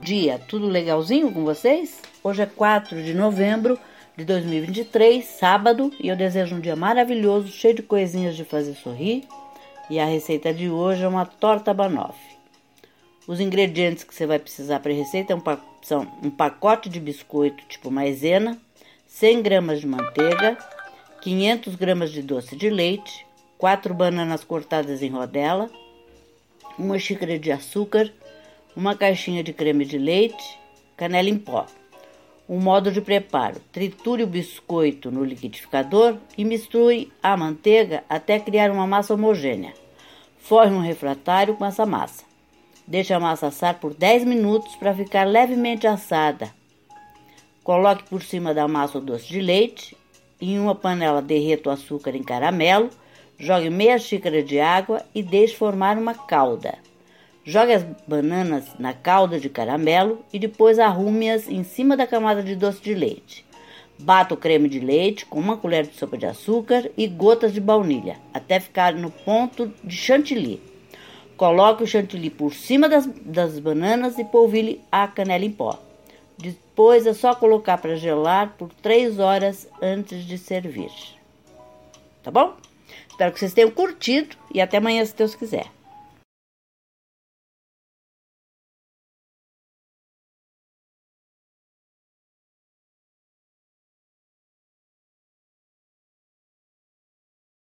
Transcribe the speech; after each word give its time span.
dia, 0.00 0.38
tudo 0.38 0.66
legalzinho 0.66 1.32
com 1.32 1.44
vocês? 1.44 2.00
Hoje 2.22 2.42
é 2.42 2.46
4 2.46 3.02
de 3.02 3.14
novembro 3.14 3.78
de 4.16 4.24
2023, 4.24 5.24
sábado, 5.24 5.92
e 5.98 6.08
eu 6.08 6.16
desejo 6.16 6.56
um 6.56 6.60
dia 6.60 6.76
maravilhoso, 6.76 7.48
cheio 7.48 7.74
de 7.74 7.82
coisinhas 7.82 8.36
de 8.36 8.44
fazer 8.44 8.74
sorrir. 8.74 9.24
E 9.88 9.98
a 9.98 10.04
receita 10.04 10.52
de 10.52 10.68
hoje 10.68 11.02
é 11.02 11.08
uma 11.08 11.24
torta 11.24 11.72
banoffee. 11.72 12.36
Os 13.26 13.40
ingredientes 13.40 14.04
que 14.04 14.14
você 14.14 14.26
vai 14.26 14.38
precisar 14.38 14.80
para 14.80 14.92
a 14.92 14.94
receita 14.94 15.36
são 15.82 16.06
um 16.22 16.30
pacote 16.30 16.88
de 16.88 17.00
biscoito 17.00 17.64
tipo 17.68 17.90
maisena, 17.90 18.58
100 19.08 19.42
gramas 19.42 19.80
de 19.80 19.86
manteiga, 19.86 20.58
500 21.22 21.74
gramas 21.74 22.12
de 22.12 22.22
doce 22.22 22.54
de 22.54 22.68
leite, 22.68 23.26
4 23.58 23.94
bananas 23.94 24.44
cortadas 24.44 25.02
em 25.02 25.10
rodela, 25.10 25.70
uma 26.78 26.98
xícara 26.98 27.38
de 27.38 27.50
açúcar, 27.50 28.12
uma 28.76 28.94
caixinha 28.94 29.42
de 29.42 29.54
creme 29.54 29.86
de 29.86 29.96
leite, 29.96 30.58
canela 30.96 31.30
em 31.30 31.38
pó. 31.38 31.64
O 32.46 32.60
modo 32.60 32.92
de 32.92 33.00
preparo: 33.00 33.60
triture 33.72 34.22
o 34.22 34.26
biscoito 34.26 35.10
no 35.10 35.24
liquidificador 35.24 36.18
e 36.36 36.44
misture 36.44 37.10
a 37.22 37.36
manteiga 37.36 38.04
até 38.08 38.38
criar 38.38 38.70
uma 38.70 38.86
massa 38.86 39.14
homogênea. 39.14 39.72
Forre 40.38 40.70
um 40.70 40.80
refratário 40.80 41.56
com 41.56 41.64
essa 41.64 41.86
massa. 41.86 42.24
Deixe 42.86 43.12
a 43.12 43.18
massa 43.18 43.48
assar 43.48 43.80
por 43.80 43.94
10 43.94 44.24
minutos 44.24 44.76
para 44.76 44.94
ficar 44.94 45.24
levemente 45.24 45.88
assada. 45.88 46.54
Coloque 47.64 48.04
por 48.04 48.22
cima 48.22 48.54
da 48.54 48.68
massa 48.68 48.98
o 48.98 49.00
doce 49.00 49.26
de 49.26 49.40
leite. 49.40 49.96
Em 50.40 50.60
uma 50.60 50.74
panela 50.74 51.20
derreta 51.20 51.68
o 51.68 51.72
açúcar 51.72 52.14
em 52.14 52.22
caramelo. 52.22 52.90
Jogue 53.36 53.70
meia 53.70 53.98
xícara 53.98 54.40
de 54.40 54.60
água 54.60 55.02
e 55.12 55.20
deixe 55.20 55.56
formar 55.56 55.98
uma 55.98 56.14
calda. 56.14 56.78
Jogue 57.48 57.74
as 57.74 57.84
bananas 58.08 58.64
na 58.76 58.92
calda 58.92 59.38
de 59.38 59.48
caramelo 59.48 60.24
e 60.32 60.38
depois 60.38 60.80
arrume-as 60.80 61.48
em 61.48 61.62
cima 61.62 61.96
da 61.96 62.04
camada 62.04 62.42
de 62.42 62.56
doce 62.56 62.82
de 62.82 62.92
leite. 62.92 63.46
Bata 63.96 64.34
o 64.34 64.36
creme 64.36 64.68
de 64.68 64.80
leite 64.80 65.24
com 65.24 65.38
uma 65.38 65.56
colher 65.56 65.86
de 65.86 65.94
sopa 65.94 66.18
de 66.18 66.26
açúcar 66.26 66.90
e 66.98 67.06
gotas 67.06 67.52
de 67.52 67.60
baunilha, 67.60 68.16
até 68.34 68.58
ficar 68.58 68.94
no 68.94 69.12
ponto 69.12 69.72
de 69.84 69.94
chantilly. 69.96 70.60
Coloque 71.36 71.84
o 71.84 71.86
chantilly 71.86 72.30
por 72.30 72.52
cima 72.52 72.88
das, 72.88 73.06
das 73.06 73.60
bananas 73.60 74.18
e 74.18 74.24
polvilhe 74.24 74.80
a 74.90 75.06
canela 75.06 75.44
em 75.44 75.52
pó. 75.52 75.78
Depois 76.36 77.06
é 77.06 77.14
só 77.14 77.32
colocar 77.32 77.78
para 77.78 77.94
gelar 77.94 78.56
por 78.58 78.70
3 78.82 79.20
horas 79.20 79.68
antes 79.80 80.24
de 80.24 80.36
servir. 80.36 80.90
Tá 82.24 82.30
bom? 82.32 82.56
Espero 83.08 83.32
que 83.32 83.38
vocês 83.38 83.54
tenham 83.54 83.70
curtido 83.70 84.36
e 84.52 84.60
até 84.60 84.78
amanhã, 84.78 85.04
se 85.04 85.14
Deus 85.14 85.36
quiser. 85.36 85.75